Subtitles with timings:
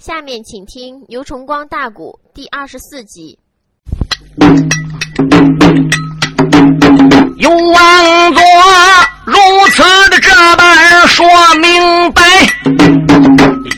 [0.00, 3.38] 下面请听《牛崇光大鼓》第二十四集。
[7.36, 8.42] 有王座
[9.26, 9.34] 如
[9.72, 11.26] 此的这般说
[11.56, 12.22] 明白，
[12.64, 12.70] 一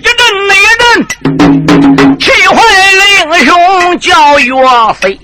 [0.05, 0.15] 阵
[0.47, 2.55] 那阵气坏
[2.95, 4.55] 了英雄叫岳
[5.01, 5.19] 飞，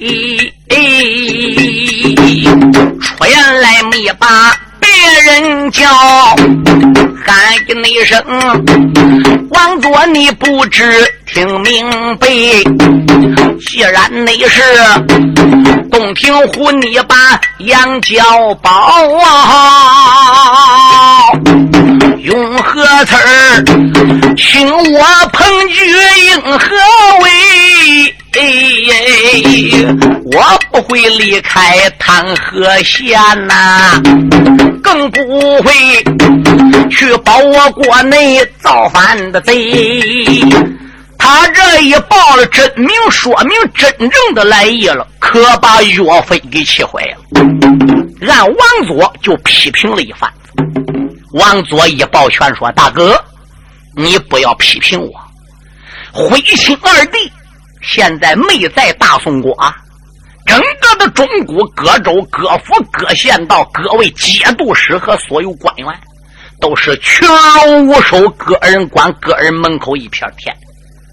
[3.01, 4.91] 出言来没把别
[5.23, 5.87] 人叫。
[7.29, 7.53] 喊
[7.85, 8.25] 一声，
[9.51, 11.87] 王座你不知听明
[12.17, 12.27] 白。
[13.61, 14.63] 既然你是
[15.91, 18.17] 洞庭湖，你把杨角
[18.63, 18.71] 保
[19.23, 21.21] 啊，
[22.23, 23.63] 用何词儿
[24.35, 25.87] 请我彭举
[26.31, 26.75] 应何
[27.23, 28.15] 为？
[28.39, 29.95] 哎
[30.33, 34.01] 我不会离开汤河县呐，
[34.83, 35.73] 更不会
[36.89, 40.41] 去保我国内造反的贼。
[41.19, 47.17] 他这一报了真名，说明真正的来意了，可把岳飞给气坏了。
[48.29, 50.33] 俺王佐就批评了一番。
[51.33, 53.21] 王佐一抱拳说：“大哥，
[53.97, 55.13] 你不要批评我，
[56.13, 57.19] 灰心二弟。”
[57.83, 59.57] 现在没在大宋国，
[60.47, 65.87] 整个的中国各州、各府、各县道各位节度使和所有官员，
[66.61, 67.29] 都是全
[67.87, 70.55] 无收，个人管个人门口一片天。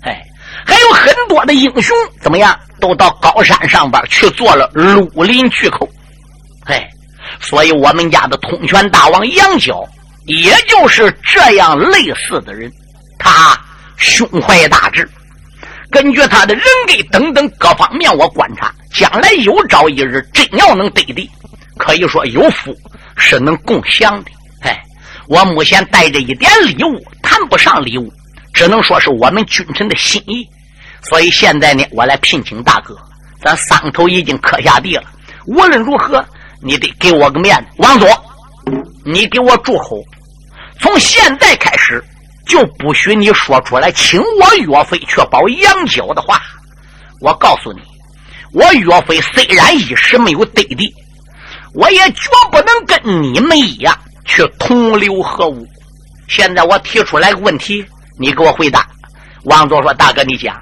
[0.02, 0.22] 哎，
[0.66, 5.88] 还有很多的英雄怎么样，都到高山上边去做了绿林巨寇。
[6.66, 6.90] 哎，
[7.40, 9.84] 所以我们家的通权大王杨角，
[10.26, 12.72] 也就是这样类似的人，
[13.20, 13.56] 他
[13.98, 15.08] 胸怀大志。
[15.92, 21.30] 根据他的人格等等各方面，我观察，将来有朝一日真要能得地，
[21.78, 22.76] 可以说有福
[23.16, 24.32] 是能共享的。
[24.62, 24.84] 哎，
[25.28, 28.12] 我目前带着一点礼物，谈不上礼物，
[28.54, 30.48] 只能说是我们君臣的心意。
[31.02, 32.98] 所以现在呢，我来聘请大哥，
[33.42, 35.04] 咱桑头已经磕下地了。
[35.46, 36.26] 无论如何，
[36.62, 37.66] 你得给我个面子。
[37.78, 38.10] 王佐，
[39.06, 40.02] 你给我住口！
[40.80, 42.04] 从现在开始。
[42.46, 46.42] 就不许你说出来，请我岳飞去保杨角的话。
[47.20, 47.82] 我告诉你，
[48.54, 50.94] 我岳飞虽然一时没有得地，
[51.74, 55.66] 我也绝不能跟你们一样去同流合污。
[56.28, 57.84] 现在我提出来个问题，
[58.20, 58.88] 你给我回答。
[59.44, 60.60] 王佐说：“大哥，你讲，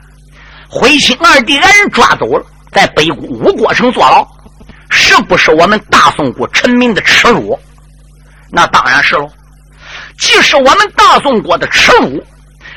[0.70, 4.28] 徽钦二帝让人抓走了，在北固五国城坐牢，
[4.90, 7.58] 是不是我们大宋国臣民的耻辱？
[8.50, 9.30] 那当然是喽。”
[10.19, 12.24] 既是我们大宋国的耻辱，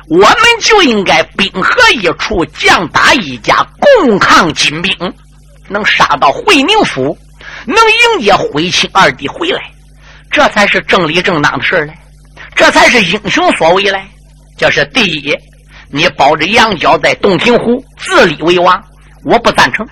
[0.08, 4.94] 我们就应该兵合一处，将打一家，共抗金兵，
[5.69, 7.16] 能杀到会宁府，
[7.66, 9.70] 能迎接徽钦二帝回来，
[10.30, 11.94] 这才是正理正当的事儿嘞，
[12.54, 14.00] 这才是英雄所为嘞。
[14.58, 15.36] 这是第一，
[15.91, 18.82] 你保着杨角在洞庭湖自立为王，
[19.24, 19.86] 我不赞成。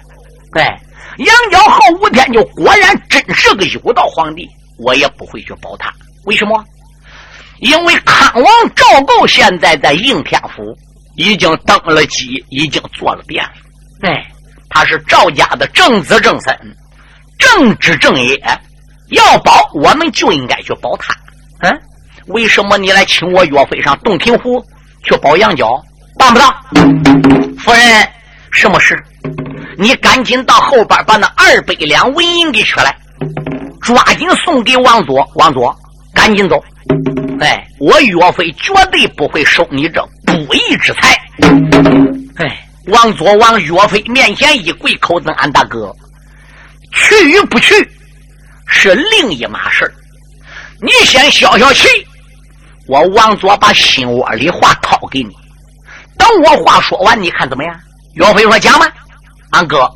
[0.52, 0.80] 哎，
[1.18, 5.92] 杨角后五天就果然真是个有道皇帝，我也不会去保他。
[6.24, 6.64] 为什么？
[7.60, 10.76] 因为康王赵构现在在应天府
[11.16, 13.52] 已经登了基，已经做了殿了。
[14.02, 14.26] 哎，
[14.68, 16.56] 他是赵家的正子正孙，
[17.38, 18.38] 正直正也，
[19.10, 21.14] 要保我们就应该去保他。
[21.60, 21.80] 嗯，
[22.26, 24.62] 为什么你来请我岳飞上洞庭湖
[25.04, 25.82] 去保杨角？
[26.18, 26.54] 办不到？
[27.58, 28.08] 夫人，
[28.50, 29.02] 什么事？
[29.78, 32.94] 你赶紧到后边把那二百两纹银给取来，
[33.80, 35.26] 抓紧送给王佐。
[35.34, 35.74] 王佐，
[36.12, 36.62] 赶紧走。
[37.40, 41.20] 哎，我岳飞绝对不会收你这不义之财。
[42.36, 45.94] 哎，王佐往岳飞面前一跪，口尊俺大哥，
[46.92, 47.74] 去与不去
[48.66, 49.92] 是另一码事
[50.80, 51.88] 你先消消气，
[52.86, 55.30] 我王佐把心窝里话掏给你。
[56.16, 57.74] 等我话说完，你看怎么样？
[58.14, 58.86] 岳飞说：“讲吧，
[59.50, 59.90] 俺哥，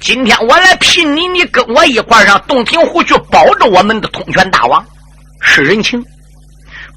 [0.00, 4.84] 今天我来聘你，你跟我一块上洞庭湖去保着我们的通泉大王，
[5.40, 6.04] 是人情。”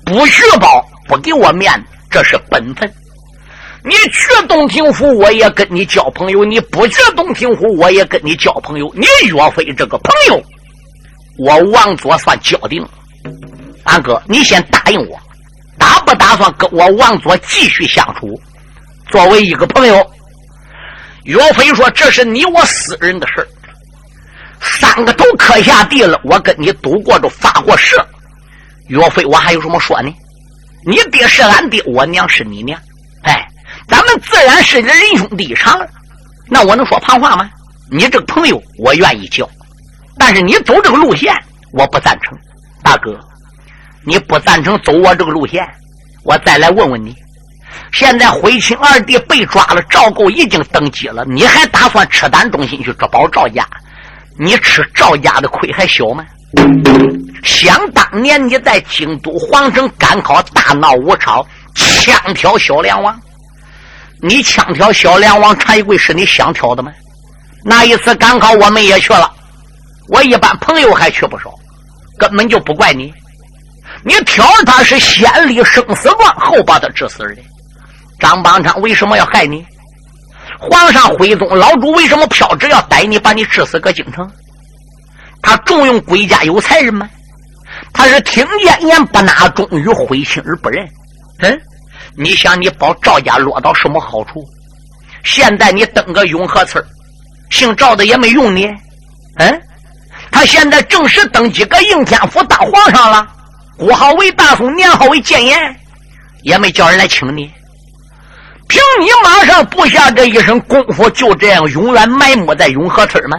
[0.05, 2.91] 不许保，不给我面子，这是本分。
[3.83, 8.93] 你去洞庭湖，我也跟你交朋友；你不去洞庭湖，我也跟你交朋友。
[8.95, 10.43] 你岳飞这个朋友，
[11.37, 12.89] 我王佐算交定了。
[13.83, 15.19] 安哥，你先答应我，
[15.77, 18.39] 打不打算跟我王佐继续相处，
[19.11, 20.11] 作为一个朋友？
[21.23, 23.47] 岳飞说：“这是你我私人的事
[24.59, 27.97] 三个头磕下地了，我跟你赌过都发过誓。
[28.87, 30.13] 岳飞，我还有什么说呢？
[30.85, 32.79] 你爹是俺爹，我娘是你娘，
[33.23, 33.47] 哎，
[33.87, 35.79] 咱们自然是人兄弟长。
[36.47, 37.49] 那我能说旁话吗？
[37.89, 39.49] 你这个朋友，我愿意交，
[40.17, 41.33] 但是你走这个路线，
[41.71, 42.37] 我不赞成。
[42.83, 43.17] 大哥，
[44.05, 45.65] 你不赞成走我这个路线，
[46.23, 47.15] 我再来问问你，
[47.93, 53.65] 现在徽钦二弟被抓了，赵构已经登基了，你还打算赤胆忠心去捉保赵家？
[54.37, 56.25] 你吃赵家的亏还小吗？
[57.43, 61.45] 想当年你在京都皇城赶考大闹武朝，
[61.75, 63.19] 枪挑小梁王，
[64.21, 66.91] 你枪挑小梁王柴贵是你想挑的吗？
[67.65, 69.31] 那一次赶考我们也去了，
[70.09, 71.53] 我一般朋友还去不少，
[72.17, 73.13] 根本就不怪你。
[74.03, 77.37] 你挑他是先立生死状，后把他治死的。
[78.19, 79.65] 张邦昌为什么要害你？
[80.59, 84.29] 皇上徽宗老主为什么飘旨要逮你，把你治死搁京城？
[85.43, 87.07] 他重用国家有才人吗？
[87.91, 90.87] 他是听见言不纳，忠于徽钦而不仁。
[91.39, 91.61] 嗯，
[92.15, 94.43] 你想你保赵家落到什么好处？
[95.23, 96.83] 现在你登个永和村
[97.49, 98.65] 姓赵的也没用你。
[99.37, 99.61] 嗯，
[100.31, 103.27] 他现在正式登基，搁应天府当皇上了，
[103.77, 105.79] 国号为大宋，年号为建炎，
[106.41, 107.51] 也没叫人来请你。
[108.67, 113.37] 凭你马上布下这一身功夫，就这样永远埋没在永和村吗？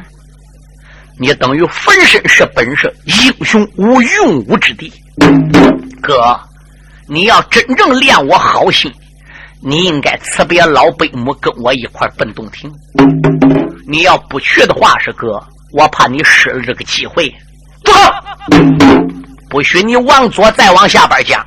[1.19, 4.93] 你等于粉身是本事，英雄无用武之地。
[6.03, 6.39] 哥，
[7.09, 8.93] 你要真正练我好心，
[9.63, 12.71] 你应该辞别老伯母，跟我一块奔洞庭。
[13.87, 15.41] 你要不去的话，是哥，
[15.73, 17.33] 我怕你失了这个机会。
[17.85, 17.93] 不，
[19.49, 21.45] 不许你往左再往下边讲。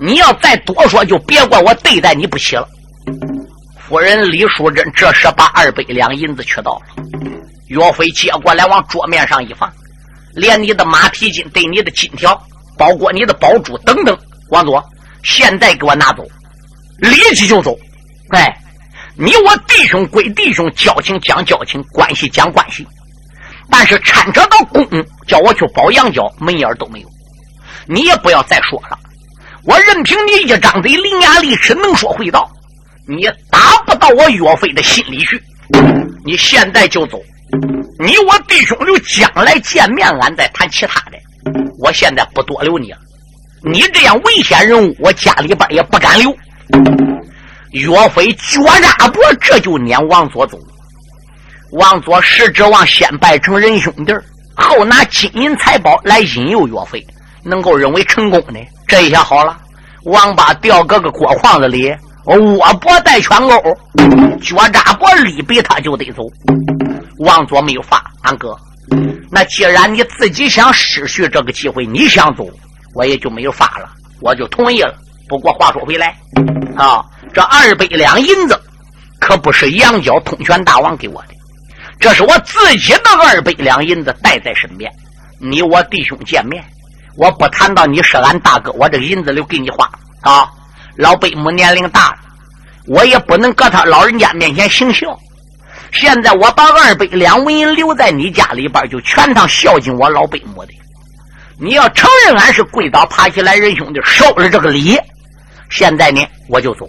[0.00, 2.68] 你要再多说，就别怪我对待你不起了。
[3.78, 6.82] 夫人李淑珍这时把二百两银子取到了，
[7.68, 9.72] 岳飞接过来往桌面上一放，
[10.34, 12.40] 连你的马蹄金、对你的金条，
[12.78, 14.16] 包括你的宝珠等等，
[14.50, 14.82] 王佐，
[15.22, 16.24] 现在给我拿走，
[16.98, 17.76] 立即就走。
[18.30, 18.56] 哎，
[19.16, 22.86] 你我弟兄归弟兄，交情讲交情，关系讲关系，
[23.70, 24.86] 但是掺扯到公，
[25.26, 27.08] 叫我去保杨角，门眼都没有。
[27.88, 28.98] 你也不要再说了。
[29.64, 32.48] 我任凭你一张嘴伶牙俐齿能说会道，
[33.08, 35.42] 你打不到我岳飞的心里去。
[36.24, 37.20] 你现在就走，
[37.98, 41.16] 你我弟兄留将来见面，俺再谈其他的。
[41.78, 42.98] 我现在不多留你了，
[43.62, 46.34] 你这样危险人物，我家里边也不敢留。
[47.70, 50.58] 岳飞脚扎脖，这就撵王佐走。
[51.72, 54.12] 王佐实指望先拜成仁兄弟，
[54.56, 57.06] 后拿金银财宝来引诱岳飞，
[57.44, 58.60] 能够认为成功的。
[58.86, 59.56] 这一下好了，
[60.04, 61.94] 王八掉搁个锅筐子里，
[62.26, 63.50] 我脖带圈钩，
[64.40, 66.24] 脚扎脖立比他就得走。
[67.18, 68.54] 王佐没有发，俺哥，
[69.30, 72.44] 那既然你自己想失去这个机会，你想走，
[72.94, 73.88] 我也就没有发了，
[74.20, 74.94] 我就同意了。
[75.28, 76.16] 不过话说回来，
[76.76, 78.60] 啊，这二百两银子
[79.20, 81.28] 可不是杨角通权大王给我的，
[82.00, 84.92] 这是我自己的二百两银子带在身边，
[85.40, 86.62] 你我弟兄见面。
[87.16, 89.90] 我不谈到你是俺大哥，我这银子留给你花
[90.20, 90.50] 啊！
[90.96, 92.18] 老伯母年龄大了，
[92.86, 95.18] 我也不能搁他老人家面前行孝。
[95.92, 100.72] 现在我把二百两文银留在你家里边，就全当孝敬我老伯母的。
[101.58, 104.98] 你要承认俺是跪倒爬起来仁兄弟，收了这个礼，
[105.70, 106.86] 现在呢我就走。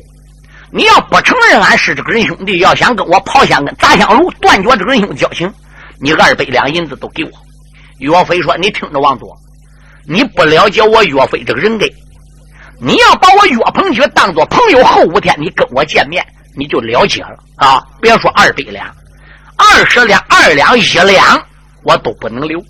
[0.72, 5.52] 你要不承认俺是这个仁兄弟，要想跟我刨香跟砸香炉，断绝这个人兄弟交情，
[6.02, 7.32] 你二百两银子都给我。
[8.00, 9.36] 岳飞说：“你听着，王佐。”
[10.10, 11.86] 你不了解我岳飞这个人格，
[12.80, 16.26] 你要把我岳鹏举当做朋友，后五天你跟我见面，
[16.56, 17.84] 你就了解了啊！
[18.00, 18.86] 别说二百两、
[19.56, 21.42] 二十两、二两、一两，
[21.84, 22.64] 我都不能留。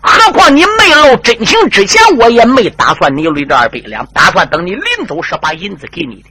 [0.00, 6.28] 何况你没露真情之前，我也没打算你留这二百两，打算等你临走时把银子给你的。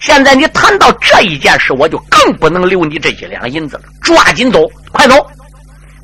[0.00, 3.82] 现在你谈到这一件事，我就更不能留你这一两银子了。
[4.00, 5.14] 抓紧走，快走！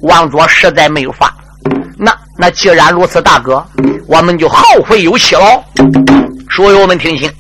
[0.00, 1.34] 王佐实在没有法。
[1.96, 3.66] 那那既然如此，大哥，
[4.08, 5.62] 我们就后会有期喽。
[6.48, 7.30] 书友们听清，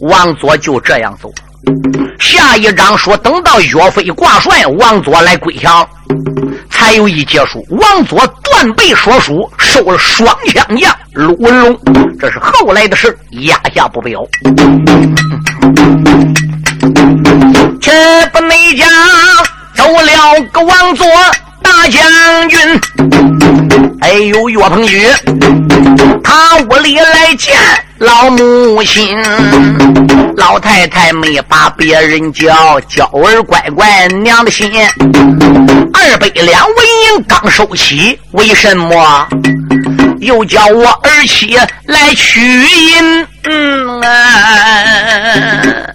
[0.00, 1.32] 王佐就这样走。
[2.18, 5.88] 下一章说，等到岳飞挂帅，王佐来归降，
[6.70, 7.64] 才有一结束。
[7.70, 11.78] 王佐断背说书，收了双枪将陆文龙，
[12.18, 14.20] 这是后来的事，压下不表。
[17.80, 17.92] 却
[18.32, 18.88] 不内讲，
[19.74, 21.06] 走了个王佐。
[21.62, 22.58] 大将军，
[24.00, 25.06] 哎呦，岳鹏举，
[26.22, 27.56] 他屋里来见
[27.98, 29.16] 老母亲，
[30.36, 34.70] 老太太没把别人叫，娇儿乖乖娘的心。
[35.92, 36.76] 二百两纹
[37.16, 39.26] 银刚收起，为什么
[40.20, 43.26] 又叫我儿媳来取银？
[43.44, 45.86] 嗯啊。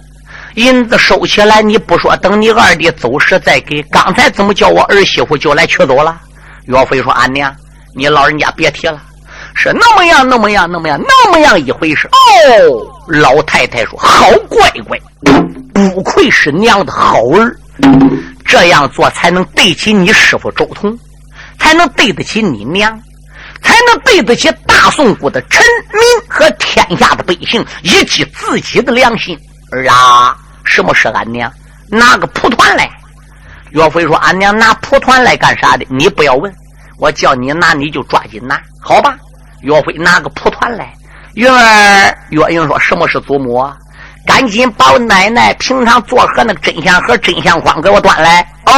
[0.58, 3.80] 银子收起来，你不说，等你二弟走时再给。
[3.84, 6.20] 刚才怎么叫我儿媳妇就来取走了？
[6.66, 7.54] 岳飞说：“俺娘，
[7.94, 9.00] 你老人家别提了。
[9.54, 12.08] 是那么样，那么样，那么样，那么样一回事。
[12.08, 14.98] 哦，老太太说：“好乖乖，
[15.72, 17.56] 不愧是娘的好儿，
[18.44, 20.98] 这样做才能对起你师傅周通，
[21.58, 23.00] 才能对得起你娘，
[23.62, 29.38] 才能对得起大宋国的臣民和天下的百姓，以及自己的良心。
[29.70, 30.36] 儿啊，
[30.68, 31.50] 什么是俺娘？
[31.88, 32.88] 拿个蒲团来。”
[33.72, 35.84] 岳飞说：“俺娘拿蒲团来干啥的？
[35.90, 36.50] 你不要问，
[36.98, 39.16] 我叫你拿，你就抓紧拿，好吧？”
[39.60, 40.92] 岳飞拿个蒲团来，
[41.34, 43.66] 云儿岳云说：“什么是祖母？
[44.26, 48.72] 赶紧把我奶奶平常做盒那个真香盒、真相框给我端来。”哦，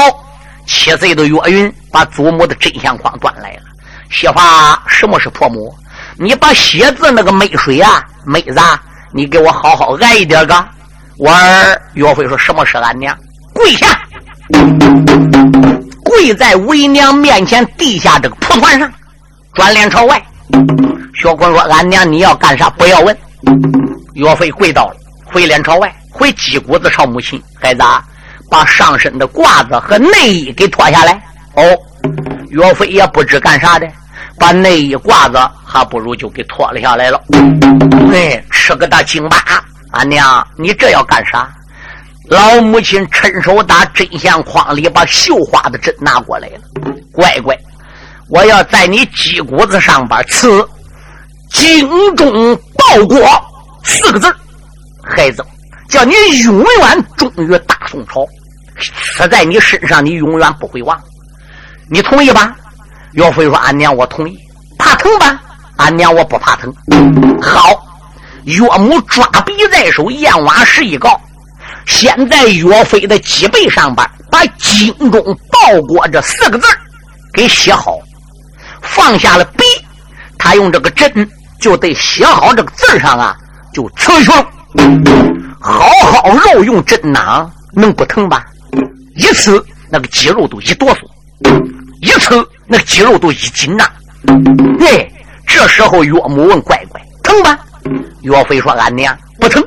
[0.66, 3.62] 七岁的岳云把祖母的真相框端来了。
[4.10, 4.40] 媳妇，
[4.88, 5.72] 什么是婆母？
[6.16, 8.60] 你把写字那个墨水啊，妹子，
[9.12, 10.66] 你给我好好挨一点个。
[11.20, 13.14] 我儿岳飞说：“什么是俺娘？
[13.52, 14.00] 跪下！”
[16.02, 18.90] 跪在为娘面前，地下这个蒲团上，
[19.52, 20.18] 转脸朝外。
[21.14, 22.70] 薛坤说：“俺娘，你要干啥？
[22.70, 23.14] 不要问。”
[24.16, 24.96] 岳飞跪倒了，
[25.26, 27.82] 回脸朝外，回脊骨子朝母亲：“孩子，
[28.48, 31.22] 把上身的褂子和内衣给脱下来。”
[31.54, 31.62] 哦，
[32.48, 33.86] 岳飞也不知干啥的，
[34.38, 37.22] 把内衣褂子还不如就给脱了下来了。
[38.10, 39.36] 哎，吃个大惊巴！
[39.92, 41.48] 俺娘，你这要干啥？
[42.28, 46.60] 老母亲趁手打针线筐里把绣花的针拿过来了。
[47.12, 47.56] 乖乖，
[48.28, 50.64] 我要在你鸡骨子上边刺
[51.50, 53.18] “精忠报国”
[53.82, 54.32] 四个字
[55.02, 55.44] 孩子，
[55.88, 58.24] 叫你永远忠于大宋朝。
[58.78, 60.96] 刺在你身上，你永远不会忘。
[61.90, 62.54] 你同意吧？
[63.14, 64.38] 岳飞说：“俺娘，我同意。
[64.78, 65.42] 怕疼吧？
[65.78, 66.72] 俺娘，我不怕疼。
[67.42, 67.84] 好，
[68.44, 71.20] 岳母抓笔在手，燕瓦石一告。”
[71.86, 76.66] 先在岳飞的脊背上边把“精忠报国”这四个字
[77.32, 77.98] 给写好，
[78.82, 79.64] 放下了笔，
[80.38, 81.28] 他用这个针
[81.60, 83.36] 就得写好这个字上啊，
[83.72, 84.46] 就刺去了。
[85.60, 88.44] 好好肉用针囊，能不疼吧？
[89.16, 91.00] 一刺那个肌肉都一哆嗦，
[92.00, 93.84] 一刺那个肌肉都一紧呐。
[94.78, 95.10] 对，
[95.46, 97.58] 这时候岳母问乖乖：“疼吧？”
[98.22, 99.62] 岳飞说：“俺娘不疼。”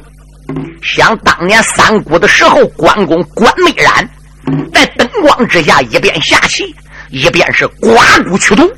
[0.84, 4.08] 想当年三国的时候，关公关美然，
[4.74, 6.76] 在灯光之下一边下棋，
[7.10, 8.70] 一边是刮骨取毒，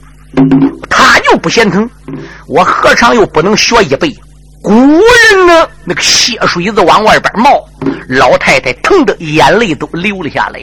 [0.89, 1.89] 他又不嫌疼，
[2.47, 4.15] 我何尝又不能学一辈
[4.61, 5.67] 古人呢？
[5.83, 7.67] 那个血水子往外边冒，
[8.07, 10.59] 老太太疼的眼泪都流了下来。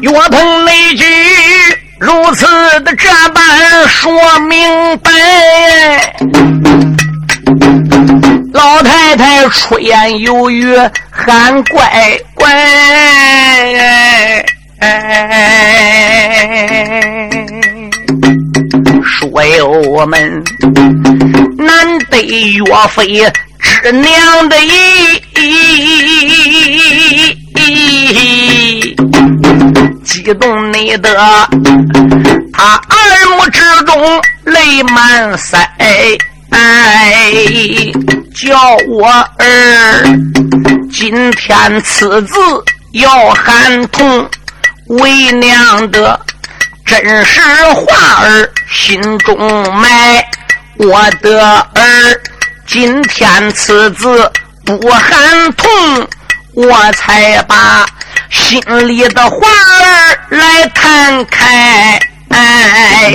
[0.00, 1.04] 岳鹏那句
[2.00, 2.46] 如此
[2.80, 4.10] 的这般说
[4.48, 5.10] 明白。
[8.54, 10.74] 老太太出言有语
[11.10, 12.48] 喊乖乖，
[19.04, 20.42] 说友我们
[21.58, 23.30] 难得岳飞
[23.70, 25.22] 师娘的意，
[30.04, 31.14] 激动你的
[32.52, 35.64] 他耳目之中泪满腮。
[38.34, 38.58] 叫
[38.88, 39.08] 我
[39.38, 40.04] 儿
[40.90, 42.34] 今天此字
[42.92, 44.28] 要喊痛，
[44.86, 46.20] 为娘的
[46.84, 47.40] 真实
[47.72, 49.38] 话儿心中
[49.74, 50.24] 埋。
[50.78, 52.20] 我的儿
[52.72, 54.30] 今天此子
[54.64, 55.68] 不喊痛，
[56.54, 57.84] 我才把
[58.30, 61.98] 心里的话儿来摊开。
[62.28, 63.12] 哎，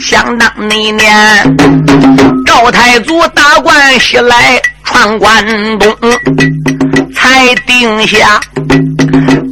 [0.00, 1.56] 想当那年，
[2.46, 5.94] 赵太祖打关西来闯关东，
[7.14, 8.40] 才定下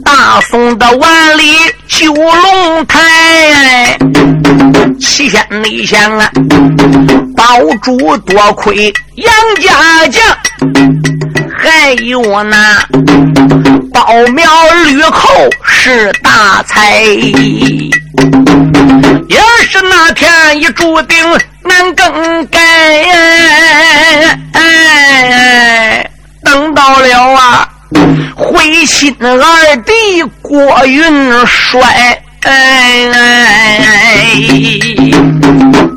[0.03, 1.59] 大宋的万里
[1.97, 3.97] 九龙台。
[5.01, 6.31] 七仙内想啊，
[7.35, 10.23] 宝珠多亏杨家将，
[11.57, 12.87] 还有那
[13.95, 14.45] 宝苗
[14.85, 17.01] 吕寇是大才。
[19.29, 21.17] 也是那天已注定
[21.63, 22.61] 难更改，
[26.45, 27.69] 等到了啊，
[28.35, 34.33] 回亲二弟郭云帅，哎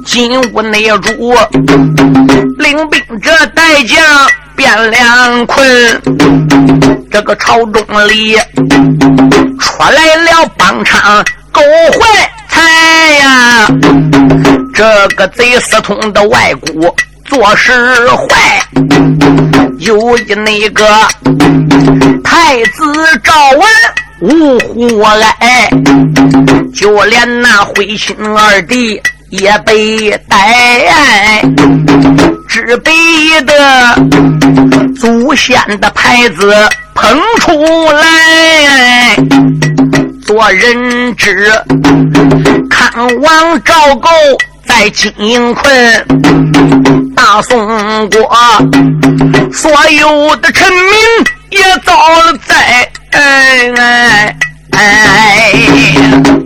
[0.06, 1.36] 金屋内主
[2.58, 4.04] 领兵这带将
[4.56, 6.02] 变两困，
[7.12, 8.36] 这个朝中里
[9.60, 11.24] 出来了帮昌。
[11.52, 12.62] 狗坏财
[13.20, 13.68] 呀！
[14.74, 16.96] 这个贼私通的外姑
[17.30, 17.72] 做事
[18.08, 18.60] 坏，
[19.78, 20.84] 有一那个
[22.24, 22.84] 太子
[23.24, 23.62] 赵文
[24.22, 25.70] 无户来，
[26.74, 31.42] 就连那灰心二弟也被逮，
[32.48, 32.92] 只被
[33.46, 33.96] 的
[35.00, 36.52] 祖先的牌子
[36.96, 39.16] 捧出来，
[40.26, 41.52] 做人质
[42.70, 44.10] 看望赵构
[44.70, 48.32] 在金营困，大宋国
[49.52, 50.94] 所有的臣民
[51.50, 52.88] 也遭了灾。
[53.12, 54.36] 哎哎
[54.74, 55.54] 哎！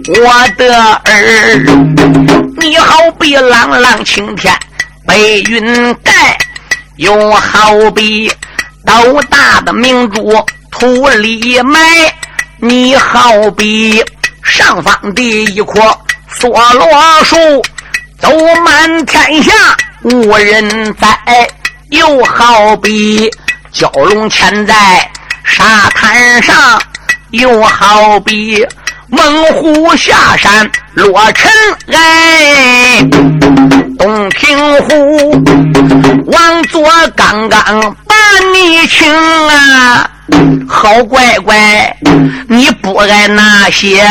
[0.08, 1.66] 我的儿，
[2.58, 4.58] 你好比朗朗晴天
[5.06, 6.38] 白云盖，
[6.96, 8.32] 又好比
[8.86, 10.34] 斗大的明珠
[10.72, 11.78] 土里埋。
[12.58, 14.02] 你好比
[14.42, 15.74] 上方的一棵
[16.40, 17.36] 梭罗树，
[18.24, 18.30] 走
[18.64, 19.52] 满天下
[20.04, 21.08] 无人在。
[21.90, 23.30] 又好比
[23.74, 24.74] 蛟龙潜在。
[25.44, 26.82] 沙滩上，
[27.32, 28.66] 又好比
[29.10, 31.52] 猛虎下山落尘
[31.92, 33.04] 埃。
[34.00, 35.44] 洞庭湖
[36.28, 36.82] 往左
[37.16, 38.16] 刚刚把
[38.54, 39.14] 你请
[39.50, 40.10] 啊，
[40.68, 41.96] 好乖乖，
[42.48, 44.02] 你不爱那些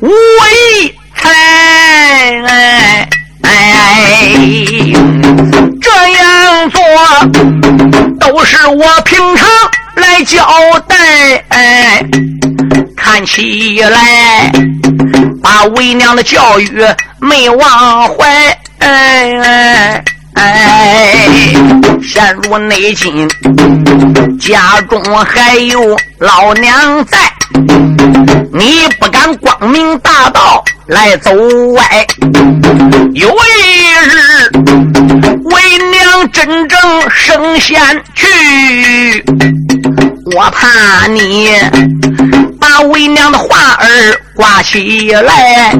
[0.00, 3.08] 无为财。
[3.42, 4.32] 哎
[5.80, 6.80] 这样做
[8.20, 9.48] 都是我平常。
[9.94, 10.40] 来交
[10.88, 12.02] 代，哎
[12.96, 14.50] 看起来
[15.42, 16.82] 把为娘的教育
[17.20, 21.28] 没忘怀，哎哎，
[22.02, 23.28] 陷入内境，
[24.40, 27.18] 家中还有老娘在，
[28.50, 31.30] 你不敢光明大道来走
[31.74, 32.06] 歪，
[33.12, 33.36] 有一
[34.04, 34.50] 日
[35.44, 36.78] 为娘真正
[37.10, 37.80] 升仙
[38.14, 39.24] 去。
[40.34, 41.50] 我怕你
[42.58, 43.86] 把为娘的话儿
[44.34, 45.72] 挂起来，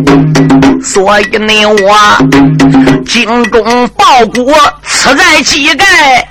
[0.82, 2.16] 所以呢，我
[3.06, 4.54] 精忠报国，
[4.86, 5.84] 此在膝盖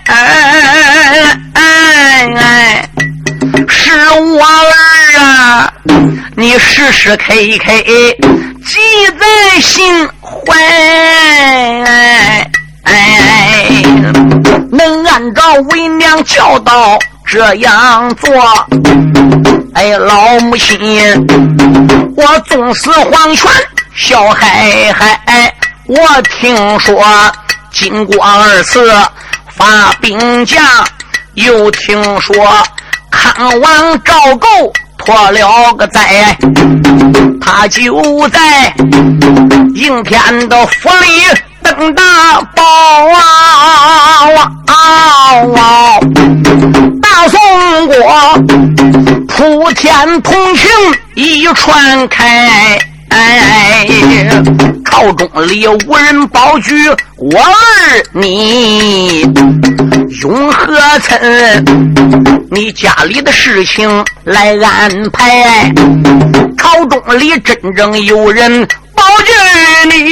[0.05, 0.15] 哎。
[0.15, 2.89] 哎哎哎，
[3.67, 5.73] 是我儿啊，
[6.35, 7.73] 你时时刻刻
[8.65, 8.79] 记
[9.19, 10.53] 在心怀。
[12.83, 13.83] 哎，
[14.71, 16.99] 能按照为娘教导。
[17.25, 18.29] 这样做，
[19.73, 21.25] 哎，老母亲，
[22.17, 23.49] 我纵使黄泉
[23.95, 25.53] 笑嗨嗨。
[25.87, 27.01] 我听说
[27.71, 28.91] 经过二次
[29.47, 30.61] 发兵将，
[31.35, 32.35] 又听说
[33.11, 34.47] 康王赵构
[34.97, 36.35] 脱了个灾，
[37.39, 38.73] 他就在
[39.75, 41.21] 应天的府里。
[41.63, 42.63] 等大宝
[43.13, 44.25] 啊！
[46.99, 47.39] 大宋
[47.87, 47.95] 国
[49.27, 50.67] 普天同庆
[51.13, 52.79] 一传开，
[53.11, 53.85] 哎
[54.85, 56.73] 朝中里无人保举
[57.17, 59.21] 我儿你，
[60.21, 61.65] 永和村
[62.49, 65.71] 你家里的事情来安排，
[66.57, 68.67] 朝中里真正有人。
[68.93, 69.31] 保举，
[69.89, 70.03] 你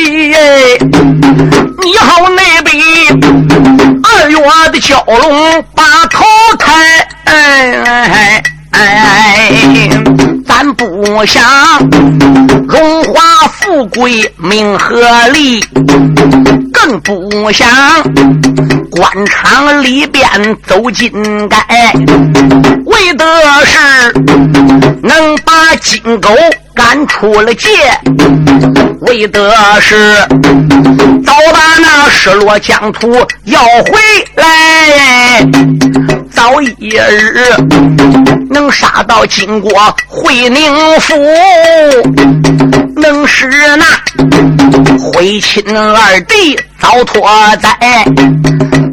[1.83, 2.83] 你好，那边
[4.03, 4.37] 二月
[4.71, 6.25] 的蛟龙把头
[6.57, 6.73] 抬，
[7.25, 9.51] 哎哎哎，
[10.61, 11.41] 咱不想
[12.67, 15.63] 荣华富贵名和利，
[16.73, 17.65] 更不想
[18.91, 20.29] 官场里边
[20.67, 21.09] 走金
[21.47, 21.57] 盖，
[22.85, 23.25] 为的
[23.63, 24.11] 是
[25.01, 26.29] 能把金狗。
[26.79, 27.67] 赶出了界，
[29.01, 30.25] 为的是
[31.25, 33.11] 早把那失落疆土
[33.43, 33.99] 要回
[34.37, 35.45] 来，
[36.31, 37.53] 早一日
[38.49, 41.13] 能杀到金国会宁府，
[42.95, 43.85] 能使那
[44.97, 47.77] 徽亲二弟遭脱灾。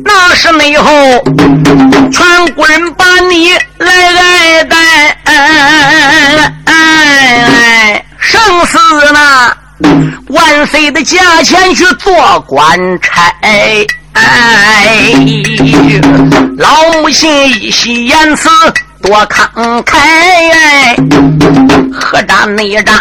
[0.04, 0.90] 那是内后
[2.10, 5.16] 全国人把你来爱戴。
[8.26, 8.76] 生死
[9.12, 9.56] 呢，
[10.30, 13.32] 万岁的驾前去做官差。
[13.42, 13.86] 哎
[16.58, 18.48] 老母亲一席言辞
[19.02, 19.94] 多慷慨，
[21.92, 22.96] 何战内战，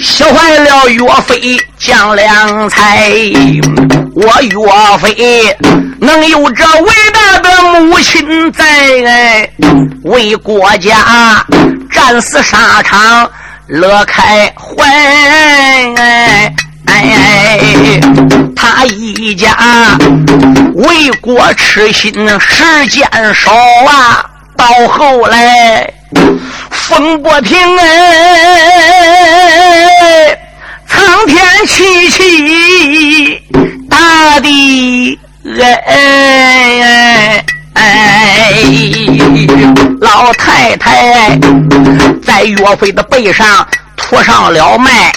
[0.00, 3.08] 吓坏了岳飞将良才。
[4.14, 5.56] 我岳飞
[6.00, 9.48] 能有这伟大的母亲在，
[10.04, 11.44] 为国家
[11.90, 13.30] 战死沙场。
[13.72, 14.84] 乐开怀，
[16.84, 17.98] 哎
[18.54, 19.56] 他一家
[20.74, 23.50] 为国痴心时间少
[23.86, 24.22] 啊，
[24.58, 25.90] 到后来
[26.70, 27.88] 风不停哎，
[30.86, 33.40] 苍天凄凄，
[33.88, 35.18] 大地
[35.58, 37.42] 哎
[37.74, 38.52] 哎，
[40.00, 41.38] 老太太
[42.24, 45.12] 在岳飞的背上涂上了脉。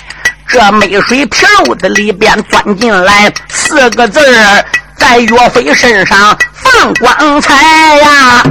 [0.48, 1.48] 这美水瓢
[1.80, 4.65] 的里边钻进来四个字儿，
[4.96, 8.44] 在岳飞身上放光彩呀，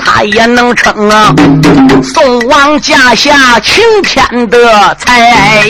[0.00, 1.32] 他也能称啊
[2.02, 5.64] 宋王驾下青天的才。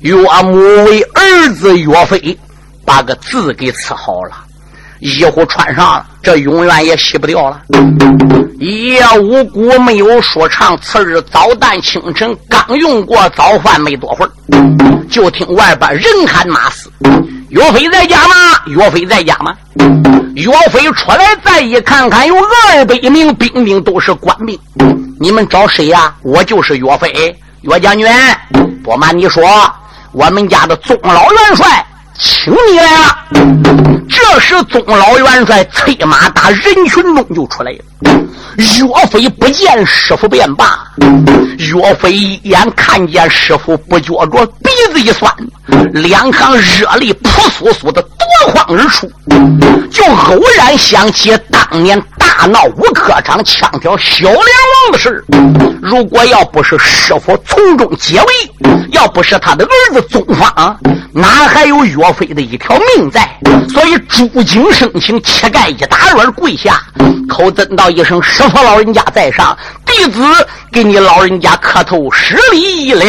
[0.00, 2.38] 岳母为儿子岳飞
[2.84, 4.36] 把个字给伺好了，
[5.00, 7.60] 衣服穿上了，这永远也洗不掉了。
[8.58, 14.30] 夜无谷没有说唱，次日早旦清晨刚用过早饭没多会儿，
[15.10, 16.90] 就听外边人喊马嘶
[17.48, 18.34] ：“岳飞在家吗？
[18.66, 19.54] 岳飞在家吗？”
[20.36, 24.58] 岳飞出来再一看，看有二百名兵丁，都是官兵。
[25.18, 26.14] 你们找谁呀？
[26.22, 28.06] 我就是岳飞，岳将军。
[28.84, 29.42] 不瞒你说，
[30.12, 31.84] 我们家的宗老元帅
[32.18, 33.18] 请你来了。
[34.10, 37.78] 这时，宗老元帅催马打人群中就出来了。
[38.56, 40.80] 岳飞不见师傅便罢，
[41.58, 45.32] 岳飞一眼看见师傅，不觉着鼻子一酸，
[45.92, 49.10] 两行热泪扑簌簌的夺眶而出，
[49.90, 55.24] 就偶然想起当年大闹五客场枪挑小梁王的事
[55.80, 60.78] 如果要不是师傅从中解围，要不是他的儿子宗方，
[61.12, 63.28] 哪还有岳飞的一条命在？
[63.72, 66.80] 所以主景生请乞丐一打软跪下，
[67.28, 70.20] 口尊道一声：“师傅老人家在上，弟子
[70.72, 73.04] 给你老人家磕头施礼了。”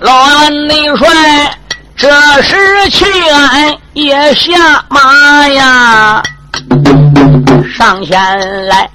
[0.00, 1.06] 老元内帅
[1.96, 2.10] 这
[2.42, 2.56] 时
[2.90, 6.22] 去俺也下马呀，
[7.76, 8.90] 上前来。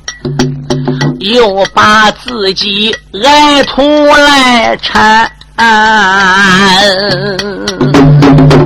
[1.34, 5.28] 又把自己来徒来搀，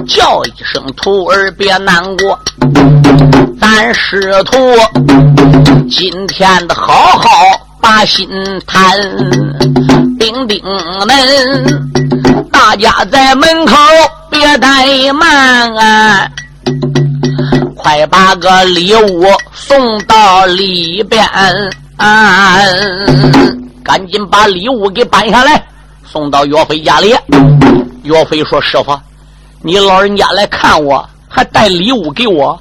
[0.05, 2.37] 叫一声徒儿别难过，
[3.61, 4.57] 咱师徒
[5.89, 7.29] 今天的好好
[7.79, 8.27] 把心
[8.67, 8.99] 谈，
[10.19, 10.61] 丁丁
[11.07, 11.15] 们，
[12.51, 13.73] 大家在门口
[14.29, 16.29] 别怠慢啊，
[17.77, 21.25] 快把个礼物送到里边。
[21.99, 22.55] 啊！
[23.83, 25.67] 赶紧把礼物给搬下来，
[26.05, 27.13] 送到岳飞家里。
[28.03, 28.97] 岳飞说：“师傅，
[29.61, 32.57] 你老人家来看我，还带礼物给我，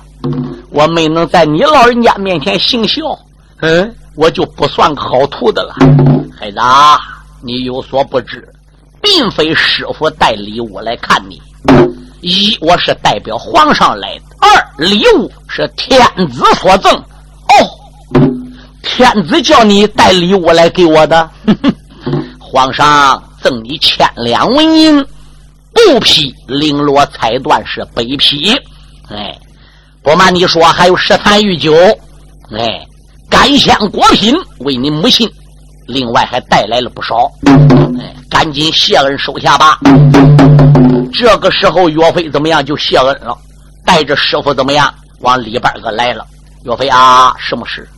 [0.71, 3.17] 我没能在你老人家面前行孝，
[3.61, 5.75] 嗯，我就不算个好徒弟了。
[6.37, 6.59] 孩子，
[7.41, 8.47] 你有所不知，
[9.01, 11.41] 并非师傅带礼物来看你。
[12.23, 16.93] 一，我是代表皇上来的；二，礼物是天子所赠。
[16.93, 17.71] 哦。”
[18.83, 21.31] 天子叫你带礼物来给我的，
[22.39, 25.05] 皇上赠你千两纹银，
[25.73, 28.53] 布匹绫罗彩缎是北批。
[29.09, 29.37] 哎，
[30.03, 31.75] 不瞒你说，还有十坛御酒，
[32.57, 32.87] 哎，
[33.29, 35.31] 干香果品为你母亲，
[35.87, 37.31] 另外还带来了不少。
[37.99, 39.79] 哎，赶紧谢恩收下吧。
[41.13, 43.37] 这个时候，岳飞怎么样就谢恩了，
[43.85, 46.25] 带着师傅怎么样往里边个来了。
[46.65, 47.89] 岳飞啊，什么事？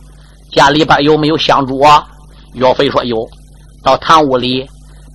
[0.51, 2.05] 家里边有没有香烛啊？
[2.53, 3.17] 岳飞说有，
[3.83, 4.67] 到堂屋里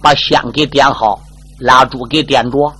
[0.03, 1.21] 把香给点好，
[1.59, 2.73] 蜡烛给点着，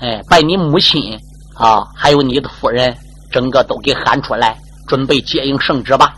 [0.00, 1.14] 哎，把你母亲
[1.54, 2.96] 啊，还有你的夫人，
[3.30, 6.14] 整个都给喊出来，准备接应圣旨吧。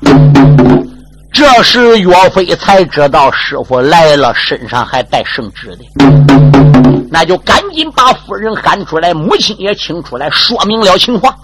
[1.32, 5.84] 这时岳飞才知道师傅来了，身上还带圣旨的，
[7.10, 11.34] 那就赶紧把夫人喊出来，母亲也请出来，说明了情况。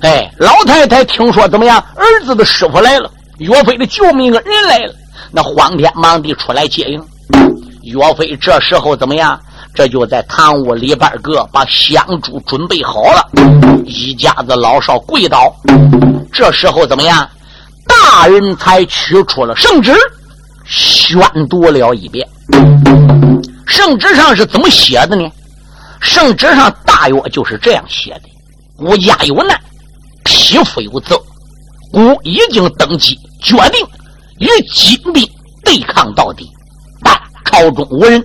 [0.00, 1.78] 哎，老太太听说怎么样？
[1.94, 3.08] 儿子的师傅来了。
[3.42, 4.94] 岳飞的救命恩人来了，
[5.32, 7.04] 那慌天忙地出来接应。
[7.82, 9.38] 岳飞这时候怎么样？
[9.74, 13.28] 这就在堂屋里边个把香烛准备好了，
[13.84, 15.52] 一家子老少跪倒。
[16.32, 17.28] 这时候怎么样？
[17.88, 19.92] 大人才取出了圣旨，
[20.64, 22.26] 宣读了一遍。
[23.66, 25.28] 圣旨上是怎么写的呢？
[26.00, 28.22] 圣旨上大约就是这样写的：
[28.76, 29.58] 孤家有难，
[30.22, 31.20] 匹夫有责。
[31.90, 33.86] 故已经登基，决定
[34.38, 35.28] 与金兵
[35.64, 36.48] 对抗到底，
[37.02, 38.24] 但朝中无人。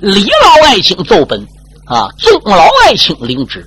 [0.00, 1.40] 李老爱卿奏本，
[1.86, 3.66] 啊，宗老爱卿领旨，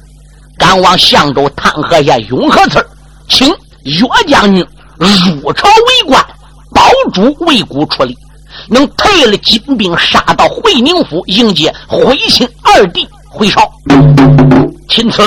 [0.58, 2.86] 赶往相州探河县永和村，
[3.28, 3.48] 请
[3.84, 4.66] 岳将军
[4.98, 6.24] 入朝为官，
[6.74, 6.82] 保
[7.14, 8.16] 主为国出力，
[8.70, 13.62] 能退了金兵，杀到会宁府迎接徽钦二弟回朝。
[14.90, 15.22] 钦此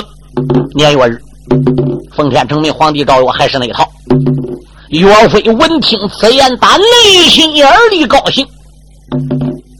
[0.74, 1.20] 年月日，
[2.14, 3.90] 奉天承命，皇帝诏曰还是那一套。
[4.90, 6.84] 岳飞闻听此言，打内
[7.28, 8.44] 心眼里高兴，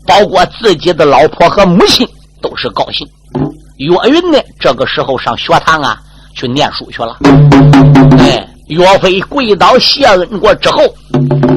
[0.07, 2.09] 包括自己的老婆和母亲
[2.41, 3.05] 都是高兴。
[3.79, 6.01] 岳云呢，这个时候上学堂啊
[6.37, 7.17] 去念书去了。
[8.21, 10.83] 哎，岳飞跪倒谢恩过之后，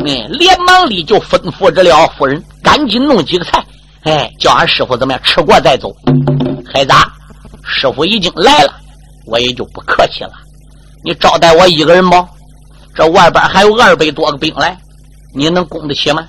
[0.04, 3.64] 哎，连忙里就吩咐着了夫人，赶紧弄几个菜，
[4.02, 5.96] 哎，叫俺师傅怎么样吃过再走。
[6.74, 6.92] 孩子，
[7.64, 8.74] 师傅已经来了，
[9.28, 10.32] 我也就不客气了。
[11.04, 12.16] 你招待我一个人不？
[12.96, 14.78] 这外边还有二百多个兵来，
[15.34, 16.28] 你能供得起吗？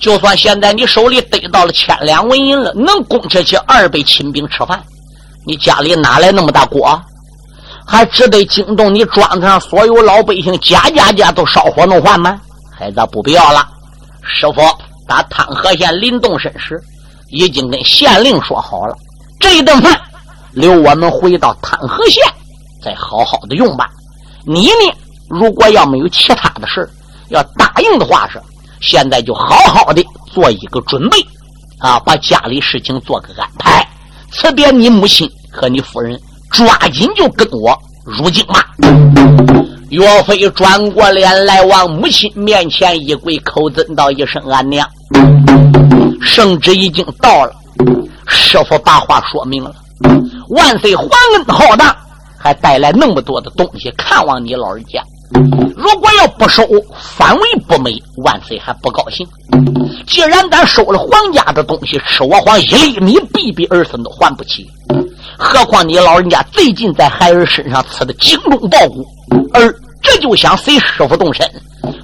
[0.00, 4.82] 就算现在你手里得到了千两纹银了，能供得起二百亲兵吃饭？
[5.46, 7.00] 你家里哪来那么大锅？
[7.86, 12.40] 还只得惊动你庄子上所有老百姓，家家家都烧火弄饭吗？
[12.76, 13.68] 孩子不必要了。
[14.22, 14.62] 师傅
[15.06, 16.80] 打汤河县临动身时，
[17.30, 18.96] 已经跟县令说好了，
[19.38, 20.00] 这一顿饭
[20.52, 22.22] 留我们回到汤河县，
[22.82, 23.90] 再好好的用吧。
[24.46, 24.94] 你呢？
[25.28, 26.88] 如果要没有其他的事
[27.28, 28.40] 要答应的话是，
[28.80, 31.18] 现在就好好的做一个准备，
[31.78, 33.86] 啊，把家里事情做个安排。
[34.30, 38.66] 辞别你母亲和你夫人，抓紧就跟我入京吧。
[39.90, 44.88] 岳飞转过脸来，往母亲面前一跪，口尊道一声：“俺娘，
[46.20, 47.52] 圣旨已经到了。
[48.26, 49.72] 师傅把话说明了，
[50.48, 51.94] 万岁皇恩浩荡，
[52.44, 55.02] 还带来那么多的东西看望你老人家。”
[55.74, 56.62] 如果要不收，
[57.16, 59.26] 反为不美，万岁还不高兴。
[60.06, 64.70] 既然咱收了皇家的东西，吃我皇一粒米，比比儿孙都还不起。
[65.38, 69.04] 何况你老人家最近在孩儿身上吃的精忠报国，
[69.54, 71.50] 而这就想随师傅动身，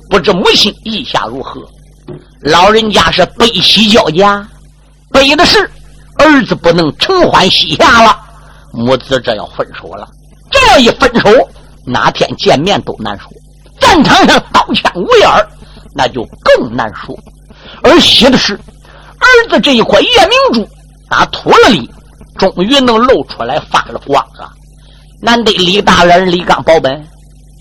[0.09, 1.61] 不知母亲意下如何？
[2.41, 4.45] 老人家是悲喜交加，
[5.13, 5.71] 悲的是
[6.19, 8.19] 儿子不能承欢膝下了，
[8.73, 10.09] 母子这要分手了。
[10.51, 11.29] 这一分手。
[11.87, 13.29] 哪天见面都难说，
[13.81, 15.29] 战场上刀枪无眼
[15.95, 17.19] 那就更难说。
[17.83, 20.69] 而喜的是，儿子这一块夜明珠
[21.09, 21.91] 打土了里，
[22.39, 24.53] 终于能露出来发了光啊。
[25.21, 27.05] 难得李大人李刚保本，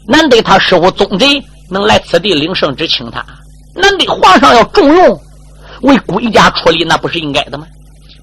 [0.06, 3.25] 难得他师傅宗贼能来此地领圣旨请他，
[3.73, 5.21] 难得皇上要重用，
[5.82, 7.65] 为国家出力，那不是应该的吗？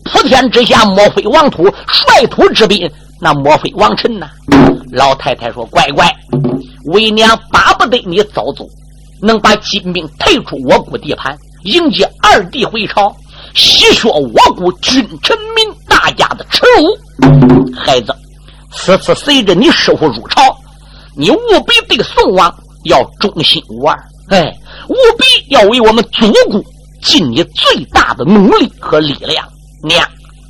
[0.04, 2.88] 普天之下莫非王土，率土之滨。
[3.20, 4.28] 那莫非王臣呐？
[4.92, 6.06] 老太太说：“乖乖，
[6.86, 8.64] 为娘巴不得你早走，
[9.20, 13.14] 能把金兵退出我国地盘，迎接二弟回朝，
[13.54, 17.74] 洗刷我国君臣民大家的耻辱。
[17.74, 18.14] 孩子，
[18.72, 20.56] 此次随着你师傅入朝，
[21.16, 23.98] 你务必对宋王要忠心无二，
[24.28, 24.56] 哎，
[24.88, 26.62] 务必要为我们祖国
[27.02, 29.44] 尽你最大的努力和力量。
[29.82, 30.06] 娘，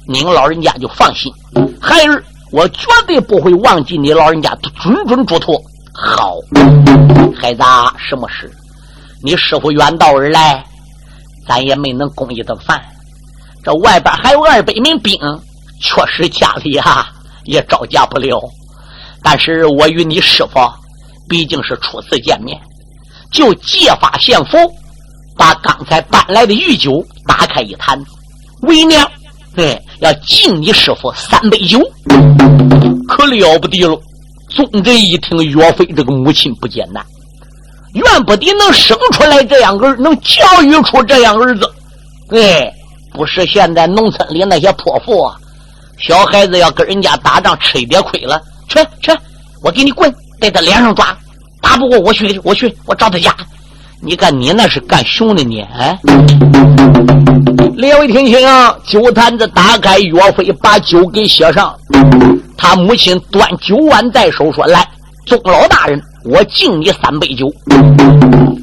[0.07, 1.33] 您老人家就放心，
[1.81, 5.61] 孩儿。”我绝对不会忘记你老人家的谆谆嘱托。
[5.93, 6.37] 好，
[7.35, 7.63] 孩子，
[7.99, 8.51] 什么事？
[9.23, 10.65] 你师傅远道而来，
[11.47, 12.81] 咱也没能供一顿饭。
[13.65, 15.19] 这外边还有二百名兵，
[15.81, 17.09] 确实家里啊
[17.45, 18.39] 也招架不了。
[19.23, 20.61] 但是我与你师傅
[21.29, 22.57] 毕竟是初次见面，
[23.33, 24.59] 就借法献佛，
[25.37, 28.01] 把刚才搬来的御酒打开一坛，
[28.63, 29.11] 为娘。
[29.57, 31.81] 对，要敬你师傅三杯酒，
[33.09, 33.99] 可了不得了。
[34.51, 37.05] 宗贼一听，岳飞这个母亲不简单，
[37.95, 41.73] 怨不得能生出来这样儿，能教育出这样儿子。
[42.29, 42.71] 哎，
[43.13, 45.37] 不是现在农村里那些泼妇啊，
[45.99, 49.11] 小孩子要跟人家打仗吃一点亏了，去去，
[49.63, 51.17] 我给你滚，在他脸上抓，
[51.63, 53.35] 打不过我去，我去，我找他家。
[54.03, 55.67] 你看你那是干熊的呢？
[55.75, 55.99] 哎，
[57.77, 58.77] 列位听清啊！
[58.85, 61.75] 酒坛子打开，岳飞把酒给写上。
[62.57, 64.87] 他母亲端酒碗在手，说：“来，
[65.25, 67.53] 宗老大人，我敬你三杯酒。”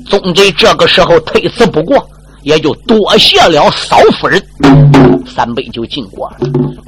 [0.07, 2.07] 宗贼这个时候推辞不过，
[2.43, 4.41] 也就多谢了嫂夫人。
[5.25, 6.37] 三杯酒敬过了，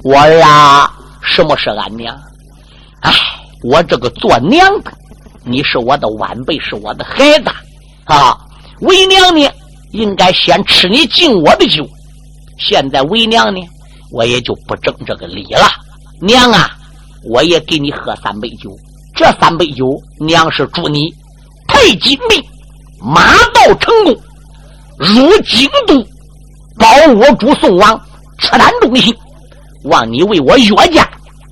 [0.03, 2.15] 我儿啊，什么是俺娘？
[3.01, 3.11] 哎，
[3.63, 4.91] 我这个做娘的，
[5.43, 7.51] 你是我的晚辈，是我的孩子。
[8.05, 8.37] 啊，
[8.81, 9.49] 为娘呢，
[9.91, 11.87] 应该先吃你敬我的酒。
[12.59, 13.61] 现在为娘呢，
[14.11, 15.67] 我也就不争这个理了。
[16.21, 16.71] 娘啊，
[17.23, 18.69] 我也给你喝三杯酒。
[19.15, 21.13] 这三杯酒，娘是祝你
[21.67, 22.43] 太金命，
[23.01, 24.15] 马到成功，
[24.97, 26.05] 入京都，
[26.77, 27.99] 保我主宋王，
[28.37, 29.15] 赤胆忠心，
[29.83, 31.09] 望你为我岳家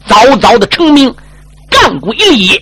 [0.08, 1.14] 早早的成名，
[1.70, 2.62] 干归立业。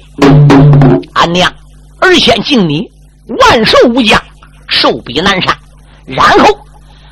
[1.13, 1.51] 俺娘
[1.99, 2.89] 儿先敬你。
[3.27, 4.21] 万寿无疆，
[4.67, 5.57] 寿比南山。
[6.05, 6.57] 然后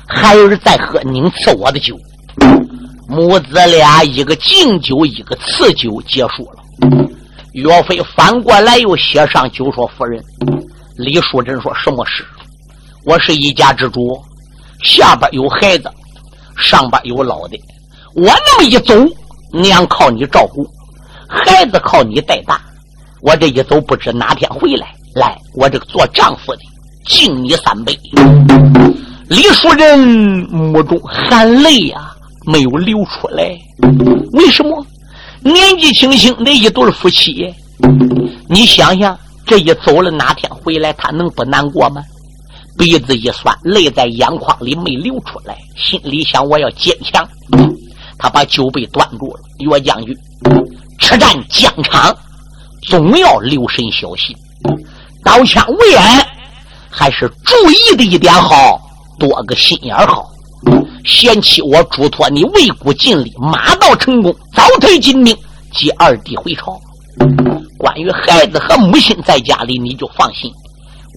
[0.06, 1.96] 孩儿再喝您赐我的酒。
[3.08, 6.62] 母子俩一个敬酒，一个赐酒，结束了。
[7.52, 10.22] 岳飞反过来又写上酒说：“夫人，
[10.96, 12.24] 李淑珍说什么事？
[13.04, 14.16] 我是一家之主，
[14.84, 15.90] 下边有孩子，
[16.56, 17.58] 上边有老的。
[18.14, 18.94] 我那么一走，
[19.52, 20.64] 娘靠你照顾，
[21.28, 22.60] 孩子靠你带大。
[23.20, 24.94] 我这一走，不知哪天回来。
[25.14, 26.60] 来，我这个做丈夫的，
[27.06, 27.98] 敬你三杯。”
[29.28, 29.98] 李淑珍
[30.50, 32.10] 目中含泪呀，
[32.46, 33.56] 没有流出来。
[34.32, 34.84] 为什么？
[35.42, 37.48] 年纪轻轻的一对夫妻，
[38.48, 42.02] 你想想，这一走了，哪天回来，他能不难过吗？
[42.76, 47.26] 鼻子一酸，泪在眼眶里没流出来，心里想：我要坚强。
[48.18, 50.14] 他把酒杯端住了，岳将军，
[50.98, 52.14] 吃战疆场，
[52.82, 54.36] 总要留神小心，
[55.24, 56.26] 刀枪为安，
[56.88, 58.80] 还是注意的一点好，
[59.18, 60.30] 多个心眼好。
[61.04, 65.36] 贤妻，我嘱托你为国尽力，马到成功，早退金兵，
[65.72, 66.78] 接二弟回朝。
[67.78, 70.52] 关于孩子和母亲在家里，你就放心，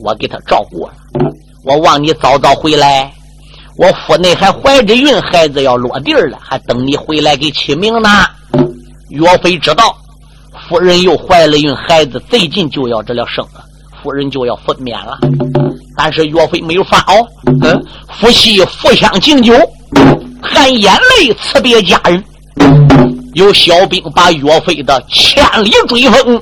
[0.04, 0.94] 我给他照顾了。
[1.64, 3.14] 我望你早早回来，
[3.78, 8.10] 我府内还怀着孕，孩子要落地了，还等你回来给起名呢。
[9.10, 9.96] 岳飞知道
[10.68, 13.64] 夫人又怀了孕，孩子最近就要这了生了，
[14.04, 15.18] 夫人就要分娩了。
[15.96, 17.26] 但是岳飞没有发哦，
[17.62, 19.54] 嗯，夫妻互相敬酒，
[20.42, 22.24] 含眼泪辞别家人。
[23.36, 26.42] 有小兵把岳飞的千里追风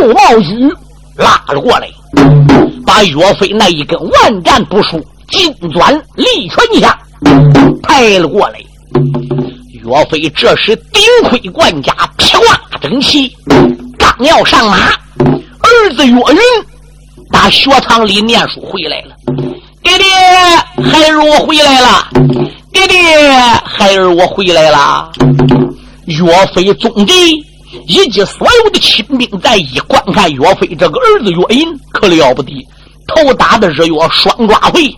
[0.00, 0.74] 周茂举
[1.16, 1.88] 拉了过来，
[2.86, 6.98] 把岳飞那一根万战不输金钻利拳下
[7.82, 8.58] 抬了过来。
[9.72, 13.30] 岳飞这时顶盔贯甲，披挂整齐，
[13.98, 16.73] 刚要上马，儿子岳云。
[17.30, 19.14] 打学堂里念书回来了，
[19.82, 20.06] 爹爹，
[20.82, 22.08] 孩儿我回来了。
[22.72, 22.98] 爹爹，
[23.64, 25.10] 孩儿我回来了。
[26.06, 27.12] 岳飞总敌
[27.86, 32.52] 以及所有的亲兵在一观看岳飞这个儿子岳银可了不得，
[33.08, 34.94] 头打的日月双抓回，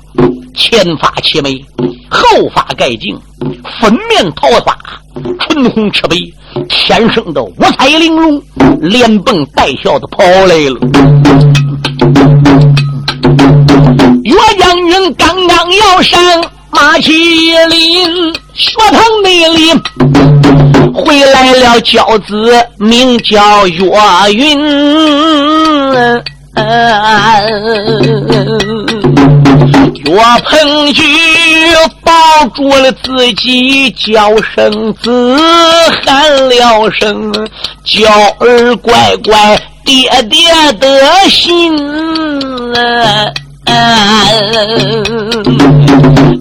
[0.55, 1.65] 前发齐眉，
[2.11, 3.19] 后发盖颈，
[3.81, 4.77] 粉面桃花，
[5.41, 6.17] 唇红齿白，
[6.69, 8.43] 天生的五彩玲珑，
[8.81, 11.66] 连蹦带笑的跑来了。
[14.25, 16.21] 岳将军刚刚要上
[16.71, 19.73] 马麒麟，学堂内里
[20.93, 23.85] 回来了教子，名叫岳
[24.33, 24.59] 云。
[30.05, 30.13] 岳
[30.45, 31.03] 鹏举
[32.03, 32.13] 抱
[32.55, 35.37] 住了自己，叫声子，
[36.05, 37.33] 喊了声，
[37.85, 39.61] 叫儿乖乖。
[39.87, 40.89] 爹爹的
[41.31, 41.77] 心，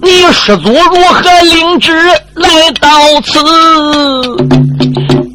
[0.02, 0.80] 你师祖如
[1.14, 1.96] 何领旨
[2.34, 2.50] 来
[2.82, 2.90] 到
[3.22, 3.40] 此？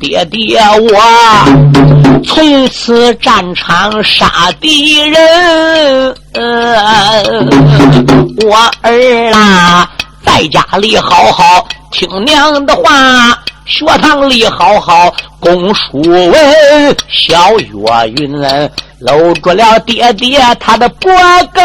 [0.00, 1.00] 爹爹，我
[2.24, 6.12] 从此战场杀敌人，
[8.44, 9.88] 我儿啊，
[10.26, 13.38] 在家里好好听娘的话。
[13.70, 16.34] 学堂里好好供书文，
[17.08, 17.68] 小月
[18.16, 18.32] 云
[18.98, 21.08] 搂住了爹爹他的脖
[21.54, 21.62] 梗，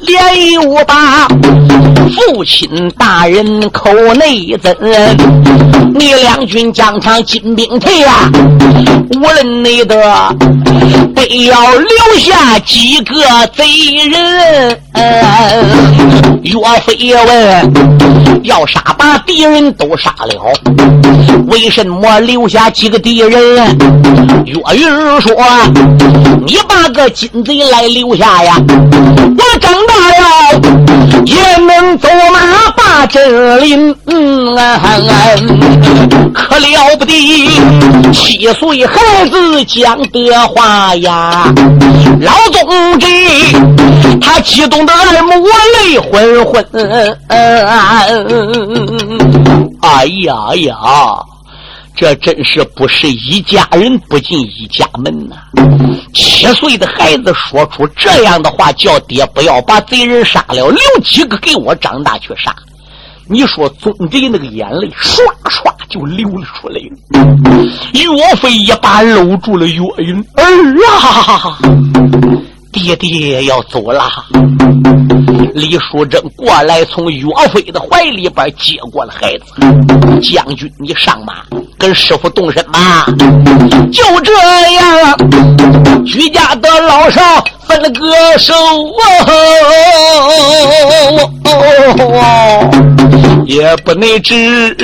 [0.00, 1.26] 连一五八。
[2.14, 4.76] 父亲大人口内怎，
[5.94, 8.30] 你两军疆场进兵退呀，
[9.14, 9.96] 无论你的
[11.26, 13.14] 得要留下几个
[13.54, 13.64] 贼
[14.10, 14.78] 人。
[16.42, 16.52] 岳
[16.84, 20.52] 飞问：要杀把敌人都杀了，
[21.46, 23.78] 为什么留下几个敌人？
[24.44, 25.34] 岳云说：
[26.44, 30.60] 你把个金贼来留下呀，我长大了
[31.24, 31.92] 也能。
[31.98, 33.94] 走马把阵林，
[36.34, 37.12] 可了不得！
[38.12, 41.50] 七岁孩子讲的话呀，
[42.20, 43.06] 老总之
[44.20, 45.32] 他激动的耳目
[45.86, 46.62] 泪昏昏。
[49.80, 50.76] 哎呀呀！
[51.96, 55.36] 这真是不是一家人不进一家门呐！
[56.12, 62.54] 七岁的孩子说出这样的话，叫爹不要把贼人杀了，留几个给我长大去杀。
[63.28, 66.90] 你说宗贼那个眼泪唰唰就流了出来了。
[67.92, 70.42] 岳飞一把搂住了岳云儿
[70.90, 71.58] 啊！
[72.72, 74.08] 爹爹要走了，
[75.54, 79.44] 李淑珍过来，从岳飞的怀里边接过了孩子。
[80.20, 81.42] 将军，你上马，
[81.78, 83.06] 跟师傅动身吧。
[83.92, 84.32] 就这
[84.74, 85.16] 样，
[86.06, 87.20] 居家的老少
[87.66, 88.54] 分了个手。
[93.46, 94.74] 也不能知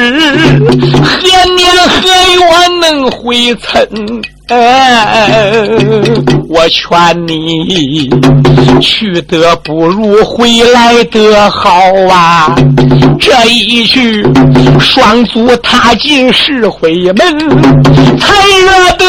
[1.02, 1.20] 何
[1.54, 2.40] 年何月
[2.80, 3.88] 能回村。
[6.48, 8.10] 我劝你
[8.80, 11.70] 去得不如回你来得好
[12.10, 12.56] 啊！
[13.20, 14.26] 这一去，
[14.80, 17.16] 双足踏进石灰门，
[18.18, 18.32] 才
[18.62, 19.04] 惹得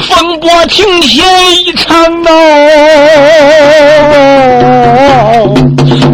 [0.00, 1.22] 风波停歇
[1.64, 2.32] 一场闹。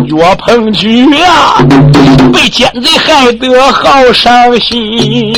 [0.06, 1.56] 岳鹏举啊，
[2.30, 5.32] 被奸贼害得好伤心。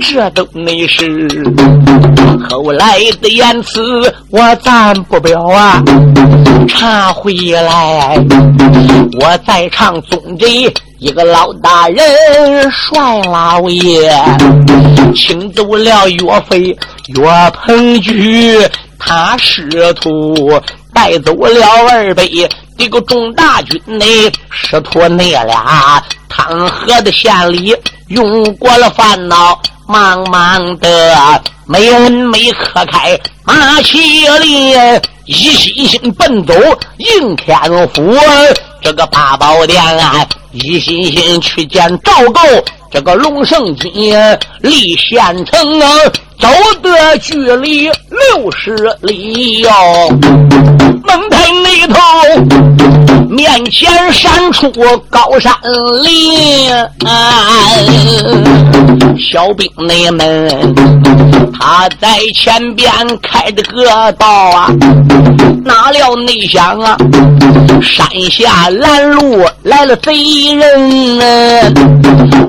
[0.00, 1.28] 这都没事，
[2.48, 3.80] 后来的言辞
[4.30, 5.82] 我暂不表啊。
[6.68, 8.16] 查回来，
[9.20, 10.46] 我在场总着
[10.98, 12.04] 一个老大人，
[12.70, 14.10] 帅老爷，
[15.14, 16.60] 请走了岳飞
[17.08, 18.58] 岳鹏举，
[18.98, 20.60] 他师徒
[20.92, 22.26] 带走了二辈
[22.76, 26.02] 这个众大军内师徒那俩。
[26.28, 27.74] 汤河的县里
[28.08, 36.54] 用过了烦恼，忙忙的没门没磕开马麒麟，一心心奔走
[36.98, 37.58] 应天
[37.94, 38.14] 府。
[38.86, 42.40] 这个八宝殿啊，一心心去见赵构。
[42.88, 43.92] 这个龙胜金
[44.60, 45.88] 离县城啊，
[46.38, 46.48] 走
[46.80, 49.68] 的距离六十里哟。
[51.02, 52.00] 门台那头，
[53.28, 54.70] 面前闪出
[55.10, 55.52] 高山
[56.04, 56.70] 林，
[59.18, 60.48] 小兵内们，
[61.58, 62.90] 他在前边
[63.22, 64.70] 开着个道啊，
[65.64, 66.96] 哪料内想啊，
[67.82, 70.12] 山下拦路来了贼
[70.54, 71.74] 人，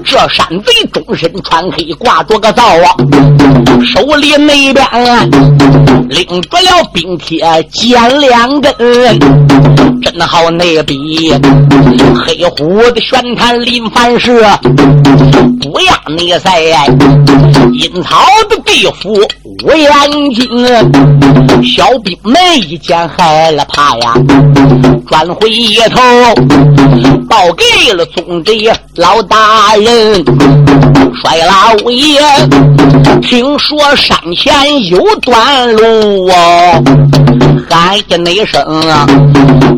[0.04, 2.96] 这山贼终身穿黑，挂着个灶啊，
[3.86, 4.86] 手里那边
[6.10, 7.40] 拎着了冰铁
[7.72, 8.60] 尖两。
[8.62, 8.74] 根，
[10.02, 11.32] 真好那笔
[12.16, 14.44] 黑虎的玄坛林凡是
[15.62, 15.80] 不
[16.16, 16.62] 你赛
[17.74, 19.14] 阴曹的地府
[19.64, 19.89] 无眼
[20.34, 20.47] 睛。
[21.64, 22.39] 小兵们
[22.70, 24.14] 一见害了怕呀，
[25.08, 26.01] 转回一头
[27.28, 30.24] 报给了宗贼老大人。
[31.20, 32.22] 帅老爷，
[33.22, 36.84] 听说山前有段路哦，
[37.70, 38.64] 喊着那声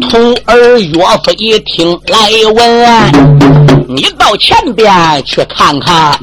[0.01, 4.93] 徒儿岳飞听来闻，你到前边
[5.25, 6.15] 去看看，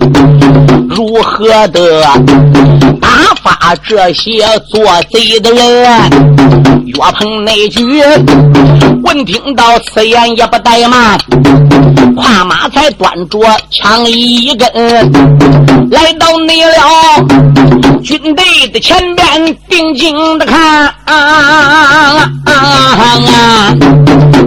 [0.89, 2.15] 如何的啊
[3.47, 5.87] 把这些做贼的人。
[6.87, 8.03] 岳鹏那句
[9.05, 11.17] 闻听到此言也不怠慢，
[12.17, 13.39] 跨马才端着
[13.71, 14.69] 枪一根，
[15.93, 16.75] 来到你了
[18.03, 21.15] 军队的前边，定睛的看，啊啊
[22.47, 23.77] 啊啊啊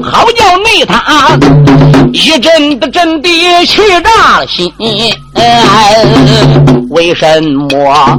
[0.04, 1.38] 好叫内他
[2.12, 4.70] 一阵的阵地气炸了心。
[6.90, 8.18] 为什么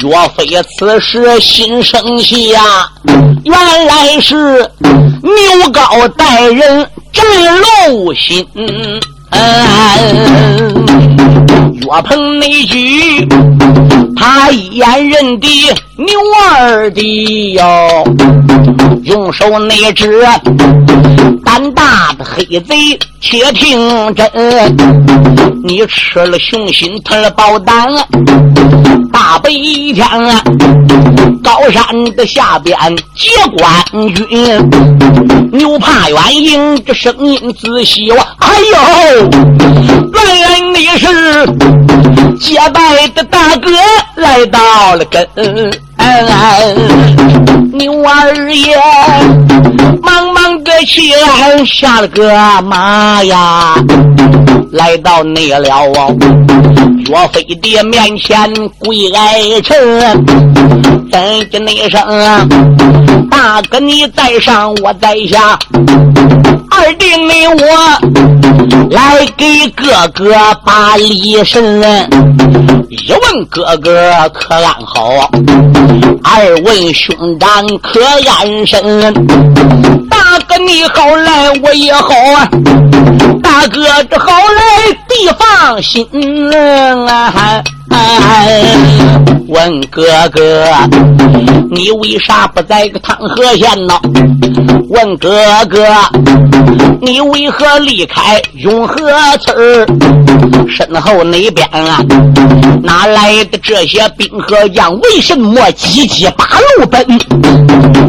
[0.00, 2.60] 岳飞此时心生气呀？
[3.44, 4.58] 原来是
[5.22, 5.32] 牛
[5.72, 7.24] 皋带人战
[7.90, 8.46] 路心。
[11.82, 13.28] 岳鹏那句，
[14.16, 15.48] 他一眼认得
[15.96, 16.08] 牛
[16.50, 18.04] 二的哟，
[19.04, 20.22] 用手那只
[21.44, 24.26] 胆大的黑贼，且听真，
[25.62, 27.86] 你吃了雄心，吞了豹胆，
[29.12, 30.42] 大白天啊，
[31.42, 31.82] 高山
[32.16, 32.76] 的下边
[33.14, 34.26] 接官军，
[35.52, 39.30] 牛怕远迎这声音仔细哇，哎呦，
[40.12, 41.06] 原来你是
[42.40, 43.70] 结拜的大哥
[44.16, 45.26] 来到了跟。
[47.72, 48.76] 牛二爷
[50.02, 52.32] 忙忙的起来，下了个
[52.62, 53.74] 马呀，
[54.70, 55.88] 来到那了
[57.08, 59.76] 岳飞的面前跪挨臣，
[61.10, 62.00] 怎的那声
[63.36, 65.58] 大哥你在上，我在下。
[66.70, 70.32] 二弟你我来给哥哥
[70.64, 71.60] 把礼神，
[72.88, 75.28] 一问哥哥可安好，
[76.22, 78.00] 二问兄长可
[78.38, 79.12] 安身。
[80.08, 82.48] 大哥你好来我也好啊，
[83.42, 86.06] 大哥这好来地放心
[87.08, 87.64] 啊。
[89.48, 90.64] 问哥哥，
[91.70, 93.94] 你为啥不在个汤河县呢？
[94.88, 95.30] 问哥
[95.68, 95.78] 哥，
[97.00, 98.96] 你为何离开永和
[99.40, 99.86] 村儿
[100.68, 102.00] 身后那边啊，
[102.82, 104.98] 哪来的这些兵和将？
[105.00, 107.04] 为什么急急八路奔？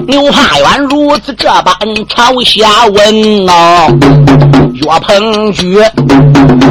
[0.07, 1.75] 牛怕远如此这般
[2.07, 3.87] 朝下问呐。
[4.73, 5.79] 岳鹏举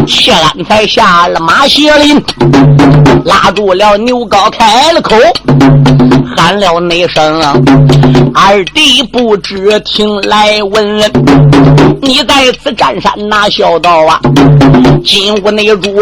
[0.07, 2.23] 谢安才下了马歇林，
[3.25, 5.17] 拉住了牛皋，开了口，
[6.37, 7.41] 喊了那声
[8.35, 10.99] ：“二弟不知听来闻，
[12.03, 14.21] 你在此占山哪小道啊？
[15.03, 15.97] 金屋内主，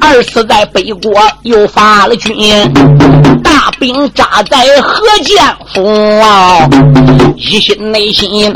[0.00, 1.12] 二次在北国
[1.42, 2.34] 又发了军，
[3.42, 5.36] 大兵扎在河间
[5.74, 5.84] 府
[6.20, 6.68] 啊，
[7.36, 8.52] 一心内心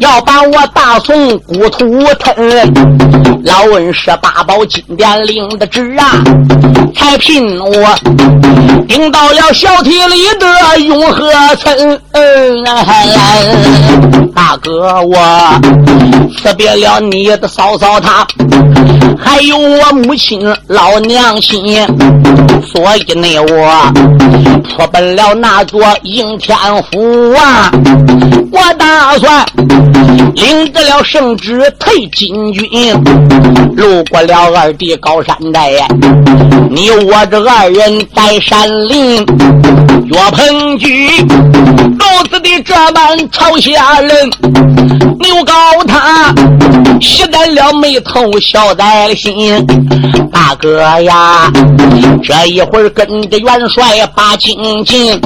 [0.00, 2.72] 要把我大宋。”故土吞，
[3.44, 6.22] 老恩是八宝金殿领的旨啊，
[6.94, 7.94] 才聘我
[8.86, 12.00] 顶到了小体里的永和村。
[14.34, 15.60] 大哥，我
[16.36, 18.26] 辞别了你的嫂嫂她，
[19.18, 21.86] 还有我母亲老娘亲，
[22.72, 23.92] 所以呢，我
[24.68, 26.56] 出奔了那座应天
[26.90, 27.72] 府啊，
[28.52, 29.44] 我打算
[30.34, 31.72] 领得了圣旨。
[31.78, 32.92] 退金军，
[33.74, 35.72] 路过了二弟高山寨，
[36.70, 39.16] 你我这二人在山林，
[40.04, 44.30] 岳鹏举如此的这般朝下人，
[45.20, 45.52] 牛高
[45.86, 46.34] 他
[47.00, 49.66] 喜得了眉头，笑在心。
[50.46, 51.50] 大哥呀，
[52.22, 55.20] 这一会儿跟着元帅把金进，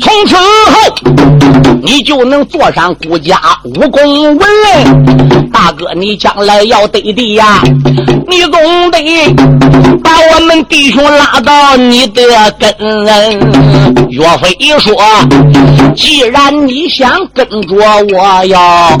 [0.00, 5.50] 从此后你就能坐上顾家武功文人。
[5.52, 7.60] 大哥，你将来要得的呀，
[8.26, 9.34] 你总得
[10.02, 12.22] 把我们弟兄拉到你的
[12.58, 13.38] 跟。
[14.08, 14.94] 岳飞说
[15.94, 17.76] ：“既然你想跟着
[18.16, 18.96] 我呀，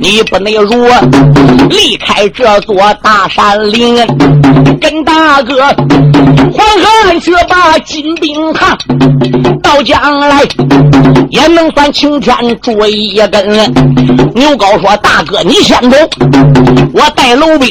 [0.00, 0.88] 你不能如
[1.70, 3.96] 离开这座大山林，
[4.80, 5.56] 跟大哥
[6.52, 8.76] 黄河岸去把金兵抗，
[9.62, 10.42] 到将来
[11.30, 13.48] 也能算青天注一根。”
[14.34, 15.96] 牛皋说：“大哥，你。”先走，
[16.92, 17.70] 我带楼兵，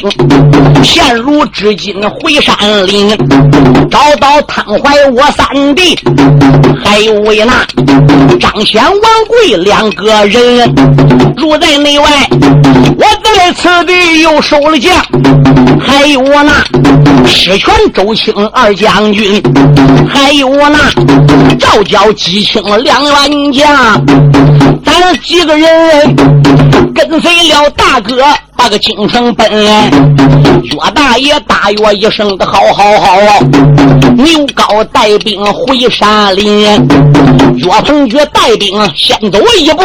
[0.82, 3.08] 现如至今回山林，
[3.90, 5.98] 找到汤怀我三弟，
[6.82, 7.66] 还有为那
[8.38, 8.92] 张显、王
[9.28, 10.74] 贵两个人，
[11.36, 12.06] 住在内外。
[12.96, 14.94] 我在此地又收了将，
[15.78, 16.64] 还有我那
[17.26, 19.42] 师权周青二将军，
[20.08, 20.78] 还有我那
[21.56, 24.04] 赵教姬青两员将，
[24.84, 26.16] 咱几个人
[26.94, 27.68] 跟随了。
[27.70, 28.24] 大哥，
[28.64, 33.40] 那个京城奔，岳大爷大约一声的好好好，
[34.14, 36.60] 牛高带兵回山林，
[37.56, 39.82] 岳鹏举带兵先走一步，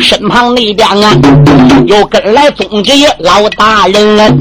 [0.00, 1.16] 身旁那边啊
[1.86, 4.36] 又跟来总结老大人，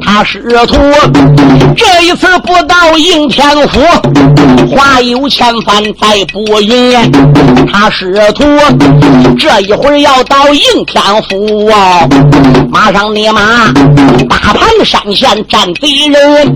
[0.00, 0.78] 他师徒
[1.76, 3.78] 这一次不到应天府，
[4.74, 7.12] 话有千番再不云，
[7.70, 8.42] 他师徒
[9.38, 12.08] 这一会儿要到应天府啊。
[12.70, 13.72] 马上立马，
[14.28, 16.54] 大盘山线战敌人，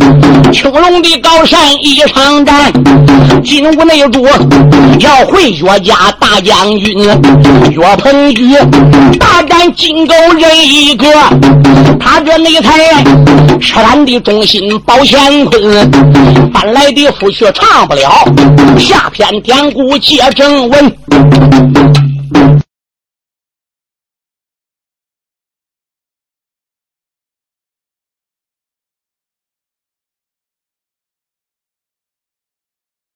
[0.52, 2.72] 青龙的高山一场战，
[3.42, 4.24] 金屋内主
[5.00, 6.96] 要回岳家大将军
[7.70, 8.54] 岳鹏举，
[9.18, 11.06] 大战金钩人一个，
[11.98, 13.04] 他这内才
[13.60, 15.90] 吃俺的忠心保乾坤，
[16.52, 18.08] 搬来的夫婿唱不了，
[18.78, 20.96] 下篇典故接正文。